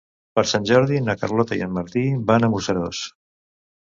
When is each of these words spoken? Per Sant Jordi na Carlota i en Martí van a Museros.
Per 0.37 0.43
Sant 0.51 0.63
Jordi 0.69 1.01
na 1.09 1.15
Carlota 1.23 1.57
i 1.59 1.61
en 1.65 1.75
Martí 1.75 2.03
van 2.31 2.47
a 2.47 2.49
Museros. 2.55 3.03